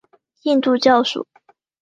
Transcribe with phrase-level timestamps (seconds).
[0.41, 1.27] 印度教属。